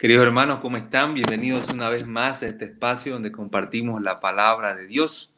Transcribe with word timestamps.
Queridos 0.00 0.24
hermanos, 0.24 0.60
¿cómo 0.60 0.78
están? 0.78 1.12
Bienvenidos 1.12 1.68
una 1.68 1.90
vez 1.90 2.06
más 2.06 2.42
a 2.42 2.46
este 2.46 2.64
espacio 2.64 3.12
donde 3.12 3.30
compartimos 3.30 4.00
la 4.00 4.18
palabra 4.18 4.74
de 4.74 4.86
Dios. 4.86 5.30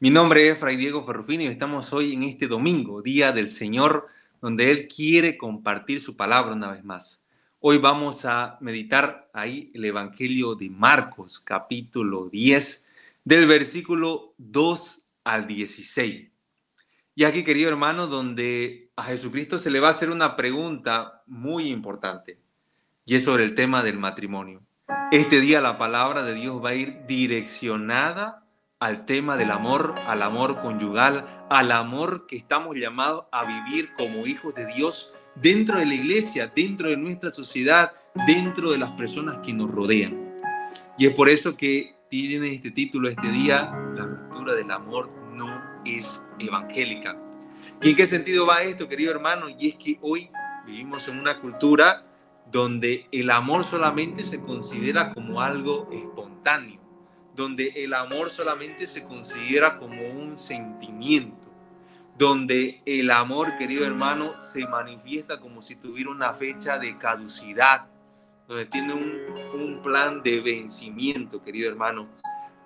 Mi 0.00 0.10
nombre 0.10 0.48
es 0.48 0.58
Fray 0.58 0.74
Diego 0.74 1.04
Ferrufini 1.04 1.44
y 1.44 1.46
estamos 1.46 1.92
hoy 1.92 2.14
en 2.14 2.24
este 2.24 2.48
domingo, 2.48 3.00
Día 3.00 3.30
del 3.30 3.46
Señor, 3.46 4.08
donde 4.40 4.72
Él 4.72 4.88
quiere 4.88 5.38
compartir 5.38 6.00
su 6.00 6.16
palabra 6.16 6.52
una 6.52 6.72
vez 6.72 6.82
más. 6.82 7.22
Hoy 7.60 7.78
vamos 7.78 8.24
a 8.24 8.58
meditar 8.60 9.30
ahí 9.32 9.70
el 9.72 9.84
Evangelio 9.84 10.56
de 10.56 10.68
Marcos, 10.68 11.38
capítulo 11.38 12.28
10, 12.28 12.84
del 13.22 13.46
versículo 13.46 14.34
2 14.38 15.04
al 15.22 15.46
16. 15.46 16.28
Y 17.14 17.22
aquí, 17.22 17.44
querido 17.44 17.68
hermano, 17.68 18.08
donde 18.08 18.90
a 18.96 19.04
Jesucristo 19.04 19.58
se 19.58 19.70
le 19.70 19.78
va 19.78 19.86
a 19.86 19.92
hacer 19.92 20.10
una 20.10 20.34
pregunta 20.34 21.22
muy 21.28 21.68
importante 21.68 22.42
y 23.04 23.16
es 23.16 23.24
sobre 23.24 23.44
el 23.44 23.54
tema 23.54 23.82
del 23.82 23.98
matrimonio. 23.98 24.62
Este 25.10 25.40
día 25.40 25.60
la 25.60 25.78
palabra 25.78 26.22
de 26.22 26.34
Dios 26.34 26.62
va 26.64 26.70
a 26.70 26.74
ir 26.74 27.04
direccionada 27.06 28.44
al 28.78 29.06
tema 29.06 29.36
del 29.36 29.50
amor, 29.50 29.94
al 30.06 30.22
amor 30.22 30.60
conyugal, 30.60 31.46
al 31.50 31.72
amor 31.72 32.26
que 32.26 32.36
estamos 32.36 32.76
llamados 32.76 33.26
a 33.30 33.44
vivir 33.44 33.90
como 33.96 34.26
hijos 34.26 34.54
de 34.54 34.66
Dios 34.66 35.12
dentro 35.34 35.78
de 35.78 35.86
la 35.86 35.94
iglesia, 35.94 36.50
dentro 36.54 36.88
de 36.88 36.96
nuestra 36.96 37.30
sociedad, 37.30 37.92
dentro 38.26 38.70
de 38.70 38.78
las 38.78 38.90
personas 38.92 39.38
que 39.44 39.52
nos 39.52 39.70
rodean. 39.70 40.40
Y 40.98 41.06
es 41.06 41.14
por 41.14 41.28
eso 41.28 41.56
que 41.56 41.94
tiene 42.08 42.48
este 42.48 42.70
título 42.70 43.08
este 43.08 43.28
día, 43.28 43.72
La 43.94 44.04
ruptura 44.04 44.54
del 44.54 44.70
amor 44.70 45.10
no 45.32 45.62
es 45.84 46.26
evangélica. 46.38 47.16
¿Y 47.80 47.90
en 47.90 47.96
qué 47.96 48.06
sentido 48.06 48.46
va 48.46 48.62
esto, 48.62 48.88
querido 48.88 49.10
hermano? 49.10 49.46
Y 49.48 49.68
es 49.68 49.74
que 49.76 49.98
hoy 50.02 50.30
vivimos 50.66 51.08
en 51.08 51.18
una 51.18 51.40
cultura 51.40 52.04
donde 52.52 53.08
el 53.12 53.30
amor 53.30 53.64
solamente 53.64 54.24
se 54.24 54.42
considera 54.42 55.14
como 55.14 55.40
algo 55.40 55.88
espontáneo, 55.90 56.78
donde 57.34 57.68
el 57.76 57.94
amor 57.94 58.28
solamente 58.28 58.86
se 58.86 59.04
considera 59.04 59.78
como 59.78 60.06
un 60.06 60.38
sentimiento, 60.38 61.50
donde 62.18 62.82
el 62.84 63.10
amor, 63.10 63.56
querido 63.56 63.86
hermano, 63.86 64.38
se 64.38 64.66
manifiesta 64.66 65.40
como 65.40 65.62
si 65.62 65.76
tuviera 65.76 66.10
una 66.10 66.34
fecha 66.34 66.78
de 66.78 66.98
caducidad, 66.98 67.86
donde 68.46 68.66
tiene 68.66 68.92
un, 68.92 69.18
un 69.58 69.80
plan 69.80 70.22
de 70.22 70.42
vencimiento, 70.42 71.42
querido 71.42 71.70
hermano. 71.70 72.06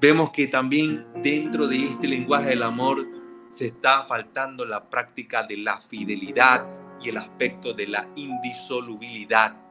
Vemos 0.00 0.30
que 0.32 0.48
también 0.48 1.06
dentro 1.22 1.68
de 1.68 1.84
este 1.84 2.08
lenguaje 2.08 2.48
del 2.48 2.64
amor 2.64 3.06
se 3.50 3.66
está 3.66 4.02
faltando 4.02 4.64
la 4.64 4.90
práctica 4.90 5.44
de 5.44 5.58
la 5.58 5.80
fidelidad 5.80 6.66
y 7.00 7.10
el 7.10 7.18
aspecto 7.18 7.72
de 7.72 7.86
la 7.86 8.08
indisolubilidad 8.16 9.65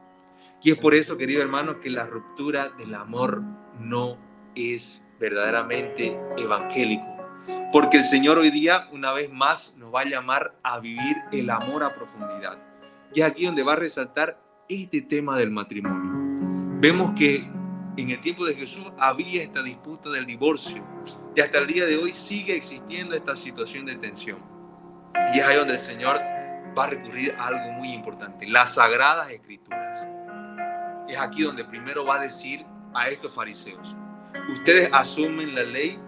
y 0.62 0.72
es 0.72 0.78
por 0.78 0.94
eso, 0.94 1.16
querido 1.16 1.42
hermano, 1.42 1.80
que 1.80 1.90
la 1.90 2.06
ruptura 2.06 2.70
del 2.70 2.94
amor 2.94 3.42
no 3.78 4.18
es 4.54 5.04
verdaderamente 5.20 6.18
evangélico. 6.36 7.04
Porque 7.72 7.98
el 7.98 8.04
Señor 8.04 8.38
hoy 8.38 8.50
día, 8.50 8.88
una 8.92 9.12
vez 9.12 9.30
más, 9.30 9.76
nos 9.76 9.94
va 9.94 10.00
a 10.00 10.04
llamar 10.04 10.56
a 10.62 10.80
vivir 10.80 11.16
el 11.30 11.50
amor 11.50 11.84
a 11.84 11.94
profundidad. 11.94 12.58
Y 13.14 13.20
es 13.20 13.26
aquí 13.26 13.44
donde 13.44 13.62
va 13.62 13.74
a 13.74 13.76
resaltar 13.76 14.40
este 14.68 15.02
tema 15.02 15.38
del 15.38 15.50
matrimonio. 15.50 16.12
Vemos 16.80 17.12
que 17.16 17.48
en 17.96 18.10
el 18.10 18.20
tiempo 18.20 18.44
de 18.44 18.54
Jesús 18.54 18.90
había 18.98 19.42
esta 19.42 19.62
disputa 19.62 20.10
del 20.10 20.26
divorcio 20.26 20.84
y 21.34 21.40
hasta 21.40 21.58
el 21.58 21.66
día 21.66 21.86
de 21.86 21.96
hoy 21.96 22.12
sigue 22.12 22.56
existiendo 22.56 23.14
esta 23.14 23.36
situación 23.36 23.86
de 23.86 23.96
tensión. 23.96 24.38
Y 25.32 25.38
es 25.38 25.44
ahí 25.44 25.56
donde 25.56 25.74
el 25.74 25.80
Señor 25.80 26.16
va 26.76 26.84
a 26.84 26.88
recurrir 26.88 27.34
a 27.38 27.46
algo 27.46 27.72
muy 27.72 27.92
importante, 27.92 28.46
las 28.46 28.74
sagradas 28.74 29.30
escrituras 29.30 30.06
es 31.08 31.18
aquí 31.18 31.42
donde 31.42 31.64
primero 31.64 32.04
va 32.04 32.16
a 32.16 32.20
decir 32.20 32.64
a 32.94 33.08
estos 33.08 33.32
fariseos, 33.32 33.94
ustedes 34.50 34.90
asumen 34.92 35.54
la 35.54 35.62
ley 35.62 35.98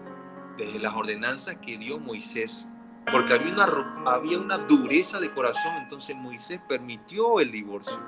desde 0.57 0.79
las 0.79 0.95
ordenanzas 0.95 1.57
que 1.57 1.79
dio 1.79 1.99
Moisés, 1.99 2.69
porque 3.11 3.33
había 3.33 3.53
una, 3.53 3.67
había 4.07 4.39
una 4.39 4.59
dureza 4.59 5.21
de 5.21 5.31
corazón, 5.33 5.73
entonces 5.77 6.17
Moisés 6.17 6.61
permitió 6.69 7.41
el 7.41 7.51
divorcio. 7.53 7.99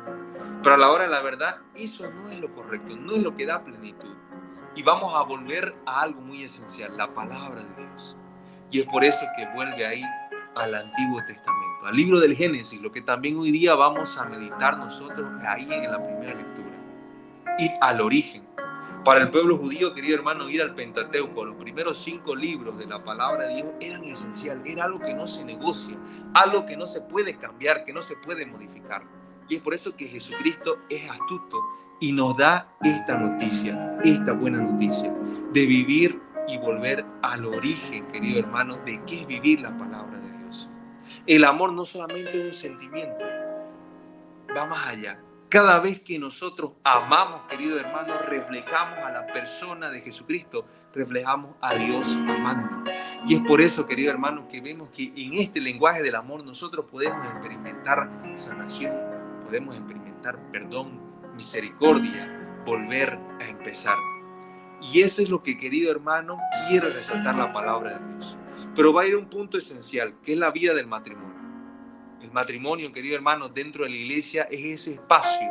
Pero 0.63 0.75
a 0.75 0.79
la 0.79 0.91
hora 0.91 1.05
de 1.05 1.11
la 1.11 1.23
verdad, 1.23 1.57
eso 1.75 2.11
no 2.11 2.29
es 2.29 2.39
lo 2.39 2.53
correcto, 2.55 2.97
no 2.97 3.13
es 3.13 3.23
lo 3.23 3.35
que 3.35 3.47
da 3.47 3.65
plenitud. 3.65 4.15
Y 4.75 4.83
vamos 4.83 5.15
a 5.15 5.23
volver 5.23 5.75
a 5.87 6.03
algo 6.03 6.21
muy 6.21 6.43
esencial, 6.43 6.97
la 6.97 7.15
palabra 7.15 7.63
de 7.63 7.85
Dios. 7.85 8.17
Y 8.71 8.81
es 8.81 8.87
por 8.87 9.05
eso 9.05 9.25
que 9.37 9.47
vuelve 9.55 9.87
ahí 9.87 10.05
al 10.55 10.75
Antiguo 10.75 11.19
Testamento, 11.21 11.87
al 11.87 11.97
libro 11.97 12.21
del 12.21 12.37
Génesis, 12.37 12.81
lo 12.81 12.93
que 12.93 13.01
también 13.01 13.39
hoy 13.39 13.53
día 13.53 13.75
vamos 13.75 14.19
a 14.19 14.27
meditar 14.27 14.77
nosotros 14.77 15.31
ahí 15.47 15.67
en 15.71 15.91
la 15.91 16.05
primera 16.05 16.35
lectura 16.35 16.70
ir 17.61 17.73
al 17.81 18.01
origen. 18.01 18.43
Para 19.05 19.21
el 19.23 19.31
pueblo 19.31 19.57
judío, 19.57 19.95
querido 19.95 20.15
hermano, 20.17 20.49
ir 20.51 20.61
al 20.61 20.75
Pentateuco, 20.75 21.45
los 21.45 21.57
primeros 21.57 21.99
cinco 21.99 22.37
libros 22.37 22.77
de 22.79 22.87
la 22.87 23.03
palabra 23.03 23.49
de 23.49 23.57
Dios 23.57 23.69
eran 23.81 24.05
esencial, 24.05 24.63
era 24.67 24.85
algo 24.85 25.01
que 25.01 25.15
no 25.15 25.27
se 25.27 25.45
negocia, 25.45 25.97
algo 26.35 26.67
que 26.67 26.77
no 26.77 26.87
se 26.87 27.01
puede 27.01 27.37
cambiar, 27.37 27.85
que 27.85 27.95
no 27.95 28.03
se 28.03 28.17
puede 28.17 28.45
modificar. 28.45 29.03
Y 29.49 29.57
es 29.57 29.63
por 29.63 29.73
eso 29.73 29.97
que 29.97 30.07
Jesucristo 30.07 30.81
es 30.91 31.09
astuto 31.11 31.59
y 31.99 32.13
nos 32.13 32.37
da 32.37 32.75
esta 32.83 33.17
noticia, 33.17 33.99
esta 34.05 34.33
buena 34.33 34.59
noticia, 34.59 35.15
de 35.53 35.67
vivir 35.67 36.21
y 36.47 36.59
volver 36.59 37.05
al 37.23 37.47
origen, 37.47 38.07
querido 38.09 38.41
hermano, 38.41 38.77
de 38.85 39.03
qué 39.07 39.23
es 39.23 39.27
vivir 39.27 39.63
la 39.63 39.77
palabra 39.79 40.19
de 40.19 40.39
Dios. 40.45 40.69
El 41.27 41.45
amor 41.45 41.73
no 41.73 41.87
solamente 41.87 42.39
es 42.39 42.45
un 42.45 42.55
sentimiento, 42.55 43.25
va 44.55 44.67
más 44.67 44.87
allá 44.89 45.19
cada 45.51 45.81
vez 45.81 46.01
que 46.01 46.17
nosotros 46.17 46.75
amamos, 46.85 47.43
querido 47.51 47.79
hermano, 47.79 48.17
reflejamos 48.29 49.01
a 49.01 49.11
la 49.11 49.27
persona 49.27 49.91
de 49.91 50.01
Jesucristo, 50.01 50.65
reflejamos 50.95 51.57
a 51.61 51.75
Dios 51.75 52.17
amando. 52.17 52.89
Y 53.27 53.35
es 53.35 53.41
por 53.41 53.61
eso, 53.61 53.85
querido 53.85 54.13
hermano, 54.13 54.47
que 54.49 54.61
vemos 54.61 54.91
que 54.91 55.13
en 55.17 55.35
este 55.35 55.61
lenguaje 55.61 56.03
del 56.03 56.15
amor 56.15 56.45
nosotros 56.45 56.87
podemos 56.89 57.27
experimentar 57.27 58.09
sanación, 58.37 58.95
podemos 59.45 59.75
experimentar 59.75 60.39
perdón, 60.53 61.01
misericordia, 61.35 62.63
volver 62.65 63.19
a 63.41 63.45
empezar. 63.49 63.97
Y 64.81 65.03
eso 65.03 65.21
es 65.21 65.29
lo 65.29 65.43
que, 65.43 65.59
querido 65.59 65.91
hermano, 65.91 66.39
quiere 66.69 66.91
resaltar 66.91 67.35
la 67.35 67.53
palabra 67.53 67.99
de 67.99 68.15
Dios. 68.15 68.37
Pero 68.77 68.93
va 68.93 69.03
a 69.03 69.07
ir 69.07 69.15
a 69.15 69.19
un 69.19 69.29
punto 69.29 69.59
esencial, 69.59 70.15
que 70.23 70.33
es 70.35 70.39
la 70.39 70.53
vida 70.53 70.75
del 70.75 70.87
matrimonio. 70.87 71.40
El 72.21 72.31
matrimonio, 72.33 72.93
querido 72.93 73.17
hermano, 73.17 73.49
dentro 73.49 73.85
de 73.85 73.91
la 73.91 73.97
iglesia 73.97 74.43
es 74.51 74.61
ese 74.61 74.95
espacio 74.95 75.49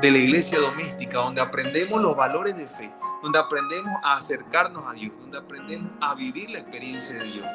de 0.00 0.10
la 0.10 0.18
iglesia 0.18 0.58
doméstica 0.58 1.18
donde 1.18 1.40
aprendemos 1.40 2.02
los 2.02 2.14
valores 2.14 2.54
de 2.54 2.66
fe, 2.66 2.92
donde 3.22 3.38
aprendemos 3.38 3.92
a 4.02 4.16
acercarnos 4.18 4.86
a 4.86 4.92
Dios, 4.92 5.12
donde 5.18 5.38
aprendemos 5.38 5.90
a 6.02 6.14
vivir 6.14 6.50
la 6.50 6.58
experiencia 6.58 7.14
de 7.14 7.24
Dios. 7.24 7.46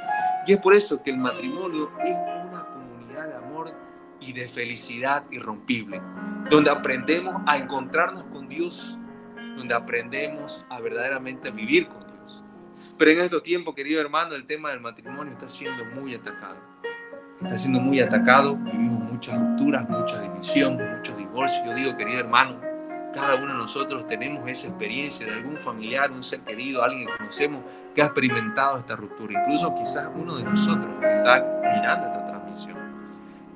Y 0.47 0.53
es 0.53 0.59
por 0.59 0.73
eso 0.73 1.03
que 1.03 1.11
el 1.11 1.17
matrimonio 1.17 1.91
es 2.03 2.15
una 2.47 2.65
comunidad 2.73 3.27
de 3.27 3.35
amor 3.35 3.71
y 4.19 4.33
de 4.33 4.47
felicidad 4.47 5.23
irrompible, 5.29 6.01
donde 6.49 6.71
aprendemos 6.71 7.35
a 7.45 7.57
encontrarnos 7.57 8.23
con 8.33 8.47
Dios, 8.47 8.97
donde 9.55 9.75
aprendemos 9.75 10.65
a 10.69 10.79
verdaderamente 10.79 11.51
vivir 11.51 11.87
con 11.89 12.07
Dios. 12.07 12.43
Pero 12.97 13.11
en 13.11 13.19
estos 13.19 13.43
tiempos, 13.43 13.75
querido 13.75 14.01
hermano, 14.01 14.33
el 14.33 14.47
tema 14.47 14.71
del 14.71 14.79
matrimonio 14.79 15.33
está 15.33 15.47
siendo 15.47 15.85
muy 15.85 16.15
atacado 16.15 16.57
está 17.41 17.57
siendo 17.57 17.79
muy 17.79 17.99
atacado, 17.99 18.55
vivimos 18.55 19.11
muchas 19.11 19.39
rupturas, 19.39 19.87
mucha 19.89 20.21
división, 20.21 20.79
muchos 20.97 21.17
divorcios. 21.17 21.65
Yo 21.65 21.73
digo, 21.73 21.97
querido 21.97 22.19
hermano, 22.19 22.59
cada 23.13 23.35
uno 23.35 23.53
de 23.53 23.59
nosotros 23.59 24.07
tenemos 24.07 24.47
esa 24.47 24.67
experiencia 24.67 25.25
de 25.25 25.33
algún 25.33 25.57
familiar, 25.57 26.11
un 26.11 26.23
ser 26.23 26.41
querido, 26.41 26.83
alguien 26.83 27.07
que 27.07 27.17
conocemos 27.17 27.63
que 27.93 28.01
ha 28.01 28.05
experimentado 28.05 28.79
esta 28.79 28.95
ruptura. 28.95 29.41
Incluso 29.41 29.73
quizás 29.75 30.07
uno 30.13 30.35
de 30.35 30.43
nosotros 30.43 30.87
está 31.01 31.43
mirando 31.75 32.07
esta 32.07 32.27
transmisión. 32.27 32.77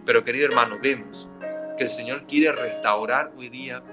Pero 0.06 0.24
querido 0.24 0.48
hermano, 0.48 0.78
vemos 0.82 1.30
que 1.78 1.84
el 1.84 1.90
Señor 1.90 2.26
quiere 2.28 2.52
restaurar 2.52 3.32
hoy 3.38 3.50
día 3.50 3.84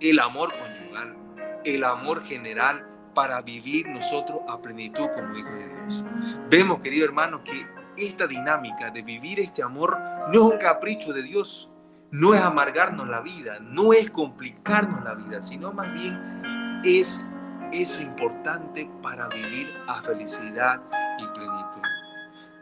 el 0.00 0.18
amor 0.18 0.52
conyugal, 0.52 1.16
el 1.64 1.84
amor 1.84 2.24
general 2.24 2.86
para 3.14 3.42
vivir 3.42 3.88
nosotros 3.88 4.38
a 4.48 4.60
plenitud 4.60 5.08
como 5.14 5.36
hijos 5.36 5.52
de 5.52 5.68
Dios. 5.68 6.04
Vemos, 6.48 6.80
querido 6.80 7.04
hermano, 7.04 7.44
que 7.44 7.66
esta 8.00 8.26
dinámica 8.26 8.90
de 8.90 9.02
vivir 9.02 9.40
este 9.40 9.62
amor 9.62 9.98
no 10.28 10.32
es 10.32 10.54
un 10.54 10.58
capricho 10.58 11.12
de 11.12 11.22
Dios, 11.22 11.70
no 12.10 12.34
es 12.34 12.40
amargarnos 12.40 13.08
la 13.08 13.20
vida, 13.20 13.58
no 13.60 13.92
es 13.92 14.10
complicarnos 14.10 15.04
la 15.04 15.14
vida, 15.14 15.42
sino 15.42 15.72
más 15.72 15.92
bien 15.92 16.80
es 16.84 17.28
eso 17.72 18.02
importante 18.02 18.90
para 19.02 19.28
vivir 19.28 19.72
a 19.86 20.02
felicidad 20.02 20.80
y 21.18 21.26
plenitud. 21.26 21.82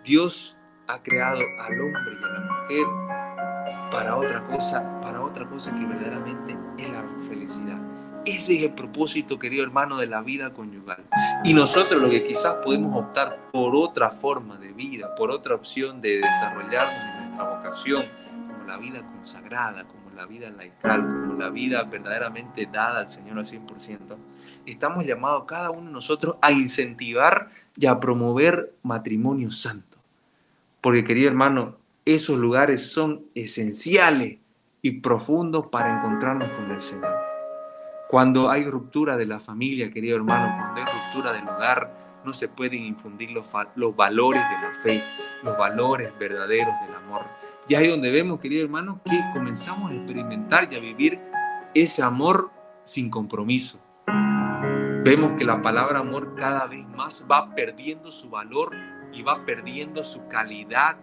Dios 0.05 0.57
ha 0.87 1.03
creado 1.03 1.41
al 1.61 1.81
hombre 1.81 2.19
y 2.21 2.25
a 2.25 2.29
la 2.29 2.41
mujer 2.41 2.87
para 3.91 4.17
otra 4.17 4.45
cosa, 4.47 5.01
para 5.01 5.21
otra 5.23 5.49
cosa 5.49 5.75
que 5.75 5.85
verdaderamente 5.85 6.57
es 6.79 6.91
la 6.91 7.05
felicidad. 7.29 7.79
Ese 8.25 8.57
es 8.57 8.65
el 8.65 8.75
propósito, 8.75 9.39
querido 9.39 9.63
hermano, 9.65 9.97
de 9.97 10.07
la 10.07 10.21
vida 10.21 10.53
conyugal. 10.53 11.05
Y 11.45 11.55
nosotros 11.55 12.01
lo 12.01 12.11
que 12.11 12.25
quizás 12.27 12.57
podemos 12.65 12.97
optar 12.97 13.51
por 13.53 13.75
otra 13.75 14.11
forma 14.11 14.57
de 14.59 14.73
vida, 14.73 15.15
por 15.15 15.31
otra 15.31 15.55
opción 15.55 16.01
de 16.01 16.19
desarrollarnos 16.19 17.17
en 17.17 17.27
nuestra 17.27 17.57
vocación, 17.57 18.07
como 18.53 18.65
la 18.67 18.77
vida 18.77 19.03
consagrada, 19.03 19.85
como 19.85 20.11
la 20.19 20.27
vida 20.27 20.51
laical, 20.51 21.01
como 21.01 21.35
la 21.35 21.49
vida 21.49 21.85
verdaderamente 21.85 22.67
dada 22.67 23.01
al 23.01 23.09
Señor 23.09 23.39
al 23.39 23.45
100%, 23.45 24.17
estamos 24.67 25.07
llamados 25.07 25.45
cada 25.47 25.71
uno 25.71 25.87
de 25.87 25.93
nosotros 25.93 26.37
a 26.43 26.51
incentivar 26.51 27.51
y 27.77 27.87
a 27.87 28.01
promover 28.01 28.75
matrimonio 28.83 29.51
santo. 29.51 29.97
Porque 30.81 31.05
querido 31.05 31.29
hermano, 31.29 31.77
esos 32.05 32.37
lugares 32.37 32.91
son 32.91 33.23
esenciales 33.35 34.39
y 34.83 35.01
profundos 35.01 35.67
para 35.67 35.99
encontrarnos 35.99 36.51
con 36.53 36.71
el 36.71 36.81
Señor. 36.81 37.28
Cuando 38.09 38.51
hay 38.51 38.65
ruptura 38.65 39.19
de 39.19 39.27
la 39.27 39.39
familia, 39.39 39.91
querido 39.91 40.17
hermano, 40.17 40.57
cuando 40.57 40.81
hay 40.81 40.87
ruptura 40.87 41.31
del 41.35 41.47
hogar, 41.47 42.23
no 42.25 42.33
se 42.33 42.49
pueden 42.49 42.85
infundir 42.85 43.31
los, 43.33 43.53
los 43.75 43.95
valores 43.95 44.43
de 44.43 44.67
la 44.67 44.83
fe, 44.83 45.05
los 45.43 45.59
valores 45.59 46.11
verdaderos 46.19 46.75
del 46.87 46.95
amor. 46.95 47.27
Y 47.69 47.75
ahí 47.75 47.87
donde 47.87 48.11
vemos, 48.11 48.41
querido 48.41 48.65
hermano, 48.65 49.03
que 49.05 49.21
comenzamos 49.35 49.91
a 49.91 49.95
experimentar 49.95 50.73
y 50.73 50.77
a 50.77 50.81
vivir 50.81 51.21
ese 51.75 52.03
amor 52.03 52.51
sin 52.83 53.11
compromiso. 53.11 53.79
Vemos 55.05 55.33
que 55.37 55.45
la 55.45 55.61
palabra 55.61 55.99
amor 55.99 56.35
cada 56.35 56.67
vez 56.67 56.89
más 56.89 57.27
va 57.31 57.55
perdiendo 57.55 58.11
su 58.11 58.31
valor 58.31 58.75
y 59.13 59.21
va 59.21 59.45
perdiendo 59.45 60.03
su 60.03 60.27
calidad 60.29 60.97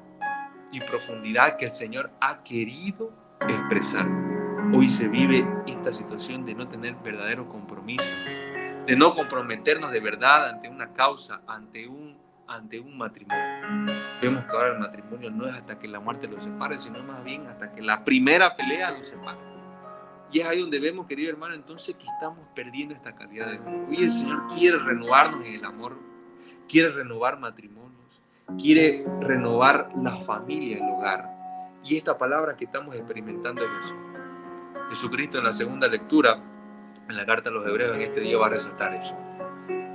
y 0.71 0.79
profundidad 0.81 1.55
que 1.57 1.65
el 1.65 1.71
Señor 1.71 2.09
ha 2.19 2.43
querido 2.43 3.11
expresar. 3.47 4.34
Hoy 4.73 4.89
se 4.89 5.07
vive 5.07 5.45
esta 5.67 5.93
situación 5.93 6.45
de 6.45 6.55
no 6.55 6.67
tener 6.67 6.95
verdadero 6.95 7.47
compromiso, 7.47 8.11
de 8.85 8.95
no 8.97 9.13
comprometernos 9.13 9.91
de 9.91 9.99
verdad 9.99 10.49
ante 10.49 10.69
una 10.69 10.91
causa, 10.91 11.41
ante 11.47 11.87
un, 11.87 12.17
ante 12.47 12.79
un 12.79 12.97
matrimonio. 12.97 13.43
Vemos 14.21 14.43
que 14.45 14.51
ahora 14.51 14.73
el 14.73 14.79
matrimonio 14.79 15.31
no 15.31 15.47
es 15.47 15.53
hasta 15.53 15.77
que 15.77 15.87
la 15.87 15.99
muerte 15.99 16.27
los 16.27 16.43
separe, 16.43 16.77
sino 16.79 17.03
más 17.03 17.23
bien 17.23 17.47
hasta 17.47 17.73
que 17.73 17.81
la 17.81 18.03
primera 18.03 18.55
pelea 18.55 18.91
los 18.91 19.07
separe. 19.07 19.39
Y 20.31 20.39
es 20.39 20.45
ahí 20.45 20.59
donde 20.59 20.79
vemos, 20.79 21.05
querido 21.05 21.29
hermano, 21.29 21.53
entonces 21.53 21.95
que 21.95 22.07
estamos 22.07 22.39
perdiendo 22.55 22.95
esta 22.95 23.15
calidad 23.15 23.51
de 23.51 23.57
amor. 23.57 23.87
Hoy 23.89 24.03
el 24.03 24.11
Señor 24.11 24.47
quiere 24.47 24.79
renovarnos 24.79 25.45
en 25.45 25.53
el 25.53 25.65
amor, 25.65 25.97
quiere 26.67 26.89
renovar 26.89 27.39
matrimonios, 27.39 28.21
quiere 28.57 29.05
renovar 29.21 29.91
la 29.95 30.11
familia, 30.11 30.77
el 30.77 30.91
hogar. 30.91 31.29
Y 31.83 31.95
esta 31.95 32.17
palabra 32.17 32.57
que 32.57 32.65
estamos 32.65 32.95
experimentando 32.95 33.63
es 33.63 33.69
Jesús. 33.81 34.24
Jesucristo 34.95 35.37
en 35.37 35.43
la 35.43 35.51
segunda 35.51 35.89
lectura, 35.89 36.39
en 37.09 37.17
la 37.17 37.25
carta 37.25 37.49
a 37.49 37.51
los 37.51 37.67
hebreos, 37.67 37.97
en 37.97 38.01
este 38.01 38.21
día 38.21 38.37
va 38.37 38.47
a 38.47 38.51
resaltar 38.51 38.93
eso. 38.93 39.13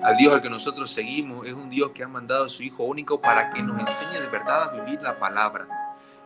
Al 0.03 0.15
Dios 0.15 0.35
al 0.35 0.43
que 0.43 0.51
nosotros 0.51 0.91
seguimos 0.91 1.47
es 1.47 1.55
un 1.55 1.71
Dios 1.71 1.93
que 1.93 2.05
ha 2.05 2.09
mandado 2.09 2.45
a 2.45 2.49
su 2.51 2.63
Hijo 2.63 2.85
único 2.85 3.19
para 3.19 3.51
que 3.51 3.63
nos 3.63 3.81
enseñe 3.81 4.21
de 4.21 4.29
verdad 4.29 4.65
a 4.65 4.73
vivir 4.73 5.01
la 5.01 5.19
palabra, 5.19 5.67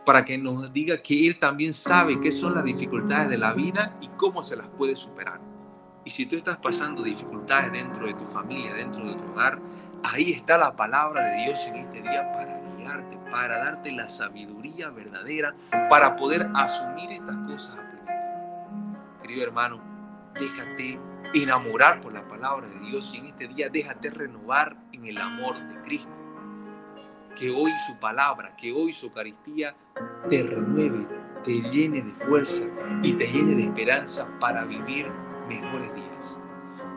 para 0.05 0.25
que 0.25 0.37
nos 0.37 0.73
diga 0.73 1.01
que 1.01 1.25
Él 1.25 1.39
también 1.39 1.73
sabe 1.73 2.19
qué 2.19 2.33
son 2.33 2.53
las 2.53 2.65
dificultades 2.65 3.29
de 3.29 3.37
la 3.37 3.53
vida 3.53 3.95
y 4.01 4.09
cómo 4.09 4.43
se 4.43 4.57
las 4.57 4.67
puede 4.67 4.97
superar. 4.97 5.39
Y 6.03 6.09
si 6.09 6.25
tú 6.25 6.35
estás 6.35 6.57
pasando 6.57 7.01
dificultades 7.01 7.71
dentro 7.71 8.05
de 8.07 8.13
tu 8.13 8.25
familia, 8.25 8.73
dentro 8.73 9.05
de 9.05 9.15
tu 9.15 9.23
hogar, 9.31 9.57
ahí 10.03 10.33
está 10.33 10.57
la 10.57 10.75
palabra 10.75 11.29
de 11.29 11.45
Dios 11.45 11.65
en 11.67 11.77
este 11.77 12.01
día 12.01 12.29
para 12.33 12.59
guiarte, 12.77 13.17
para 13.31 13.57
darte 13.57 13.93
la 13.93 14.09
sabiduría 14.09 14.89
verdadera, 14.89 15.55
para 15.89 16.17
poder 16.17 16.49
asumir 16.53 17.11
estas 17.11 17.37
cosas 17.47 17.85
Querido 19.35 19.49
hermano, 19.49 19.81
déjate 20.39 20.97
enamorar 21.33 21.99
por 21.99 22.13
la 22.13 22.25
palabra 22.25 22.69
de 22.69 22.79
Dios 22.87 23.11
y 23.13 23.17
en 23.17 23.25
este 23.25 23.49
día 23.49 23.67
déjate 23.67 24.09
renovar 24.09 24.77
en 24.93 25.07
el 25.07 25.17
amor 25.17 25.57
de 25.59 25.81
Cristo. 25.81 26.09
Que 27.37 27.49
hoy 27.49 27.69
su 27.85 27.99
palabra, 27.99 28.55
que 28.55 28.71
hoy 28.71 28.93
su 28.93 29.07
Eucaristía 29.07 29.75
te 30.29 30.41
renueve, 30.41 31.05
te 31.43 31.51
llene 31.51 32.01
de 32.01 32.13
fuerza 32.13 32.63
y 33.03 33.11
te 33.11 33.27
llene 33.27 33.55
de 33.55 33.63
esperanza 33.63 34.25
para 34.39 34.63
vivir 34.63 35.11
mejores 35.49 35.93
días. 35.93 36.39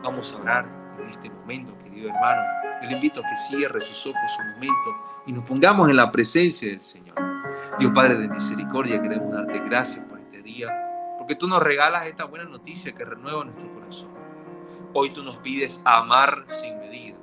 Vamos 0.01 0.33
a 0.33 0.41
orar 0.41 0.95
en 0.97 1.09
este 1.09 1.29
momento, 1.29 1.77
querido 1.79 2.07
hermano. 2.07 2.41
Yo 2.81 2.89
le 2.89 2.95
invito 2.95 3.19
a 3.19 3.23
que 3.23 3.35
cierre 3.49 3.81
sus 3.81 4.07
ojos 4.07 4.31
un 4.39 4.53
momento 4.53 4.97
y 5.25 5.33
nos 5.33 5.43
pongamos 5.43 5.89
en 5.89 5.97
la 5.97 6.09
presencia 6.09 6.69
del 6.69 6.81
Señor. 6.81 7.17
Dios 7.77 7.91
Padre 7.93 8.15
de 8.15 8.29
misericordia, 8.29 9.01
queremos 9.01 9.29
darte 9.29 9.59
gracias 9.59 10.05
por 10.05 10.19
este 10.21 10.41
día, 10.41 10.88
porque 11.29 11.41
tú 11.41 11.47
nos 11.47 11.61
regalas 11.61 12.07
esta 12.07 12.25
buena 12.25 12.45
noticia 12.45 12.95
que 12.95 13.05
renueva 13.05 13.43
nuestro 13.43 13.71
corazón. 13.71 14.09
Hoy 14.95 15.11
tú 15.11 15.23
nos 15.23 15.37
pides 15.37 15.79
amar 15.85 16.45
sin 16.47 16.79
medida. 16.79 17.17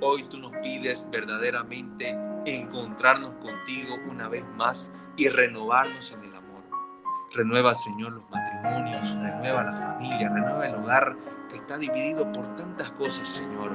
Hoy 0.00 0.22
tú 0.22 0.38
nos 0.38 0.52
pides 0.62 1.06
verdaderamente 1.10 2.16
encontrarnos 2.46 3.34
contigo 3.34 3.96
una 4.08 4.30
vez 4.30 4.46
más 4.56 4.94
y 5.14 5.28
renovarnos 5.28 6.10
en 6.12 6.24
el 6.24 6.36
amor. 6.36 6.62
Renueva, 7.34 7.74
Señor, 7.74 8.12
los 8.12 8.30
matrimonios, 8.30 9.12
renueva 9.12 9.62
la 9.64 9.76
familia, 9.76 10.30
renueva 10.30 10.66
el 10.66 10.74
hogar 10.76 11.16
que 11.50 11.56
está 11.56 11.76
dividido 11.76 12.32
por 12.32 12.56
tantas 12.56 12.90
cosas, 12.92 13.28
Señor, 13.28 13.72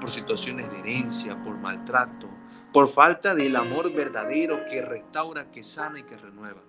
por 0.00 0.10
situaciones 0.10 0.68
de 0.72 0.80
herencia, 0.80 1.40
por 1.44 1.56
maltrato, 1.58 2.28
por 2.72 2.88
falta 2.88 3.36
del 3.36 3.54
amor 3.54 3.92
verdadero 3.92 4.64
que 4.64 4.82
restaura, 4.82 5.52
que 5.52 5.62
sana 5.62 6.00
y 6.00 6.02
que 6.02 6.16
renueva. 6.16 6.62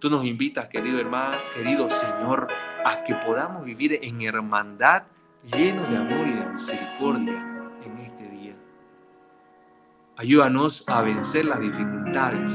Tú 0.00 0.08
nos 0.08 0.24
invitas, 0.24 0.68
querido 0.68 0.98
hermano, 0.98 1.36
querido 1.54 1.90
Señor, 1.90 2.48
a 2.86 3.04
que 3.04 3.14
podamos 3.16 3.66
vivir 3.66 3.98
en 4.02 4.22
hermandad 4.22 5.02
lleno 5.44 5.82
de 5.90 5.96
amor 5.98 6.26
y 6.26 6.32
de 6.32 6.46
misericordia 6.46 7.70
en 7.84 7.98
este 7.98 8.26
día. 8.30 8.56
Ayúdanos 10.16 10.84
a 10.88 11.02
vencer 11.02 11.44
las 11.44 11.60
dificultades, 11.60 12.50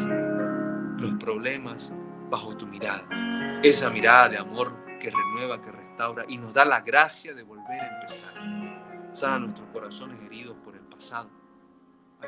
los 0.98 1.14
problemas 1.20 1.94
bajo 2.32 2.58
tu 2.58 2.66
mirada. 2.66 3.08
Esa 3.62 3.92
mirada 3.92 4.30
de 4.30 4.40
amor 4.40 4.74
que 5.00 5.12
renueva, 5.12 5.62
que 5.62 5.72
restaura 5.72 6.26
y 6.28 6.40
nos 6.40 6.52
da 6.52 6.66
la 6.66 6.82
gracia 6.82 7.36
de 7.36 7.44
volver 7.44 7.80
a 7.80 8.02
empezar. 8.02 8.34
Sana 9.14 9.38
nuestros 9.38 9.70
corazones 9.70 10.20
heridos 10.26 10.58
por 10.64 10.76
el 10.76 10.82
pasado. 10.82 11.30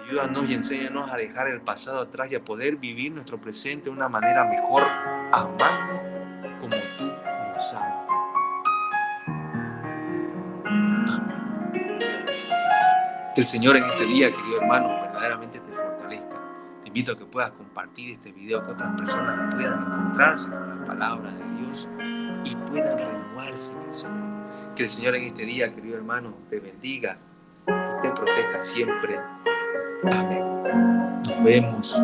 Ayúdanos 0.04 0.50
y 0.50 0.54
enséñanos 0.54 1.10
a 1.12 1.18
dejar 1.18 1.48
el 1.48 1.62
pasado 1.62 2.02
atrás 2.02 2.32
y 2.32 2.36
a 2.36 2.44
poder 2.44 2.76
vivir 2.78 3.12
nuestro 3.12 3.40
presente 3.40 3.86
de 3.86 3.90
una 3.90 4.08
manera 4.08 4.46
mejor, 4.46 4.84
amando 5.32 6.02
como 6.62 6.76
tú 6.98 7.06
nos 7.06 7.74
amas. 7.74 8.08
Que 13.34 13.42
el 13.42 13.48
Señor 13.48 13.78
en 13.78 13.86
este 13.86 14.06
día, 14.06 14.32
querido 14.32 14.62
hermano, 14.62 15.02
verdaderamente 15.02 15.60
te 15.60 15.72
fortalezca. 15.72 16.38
Te 16.82 16.88
invito 16.88 17.14
a 17.14 17.18
que 17.18 17.26
puedas 17.26 17.52
compartir 17.52 18.12
este 18.12 18.32
video, 18.32 18.66
que 18.66 18.72
otras 18.72 18.96
personas 18.98 19.56
puedan 19.56 19.82
encontrarse 19.82 20.50
con 20.50 20.80
la 20.80 20.86
palabra 20.86 21.32
de 21.32 21.62
Dios 21.62 21.90
y 22.44 22.56
puedan 22.70 22.98
renovarse 22.98 23.74
Señor. 23.92 24.38
Que 24.76 24.84
el 24.84 24.90
Señor 24.90 25.16
en 25.16 25.24
este 25.24 25.44
día, 25.44 25.74
querido 25.74 25.98
hermano, 25.98 26.36
te 26.50 26.60
bendiga 26.60 27.18
y 27.68 28.02
te 28.02 28.10
proteja 28.12 28.60
siempre. 28.60 29.20
Amén. 30.04 30.44
Nos 31.26 31.44
vemos 31.44 31.96